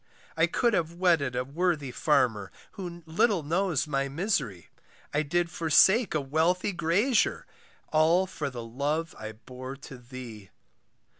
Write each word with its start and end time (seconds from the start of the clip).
I 0.35 0.47
could 0.47 0.73
have 0.73 0.93
wedded 0.95 1.35
a 1.35 1.45
worthy 1.45 1.91
farmer, 1.91 2.51
Who 2.71 3.03
little 3.05 3.43
knows 3.43 3.85
my 3.85 4.09
misery; 4.09 4.69
I 5.13 5.21
did 5.21 5.51
forsake 5.51 6.15
a 6.15 6.21
wealthy 6.21 6.71
grazier, 6.71 7.45
All 7.91 8.25
for 8.25 8.49
the 8.49 8.63
love 8.63 9.13
I 9.19 9.33
bore 9.33 9.75
to 9.75 9.99
thee. 9.99 10.49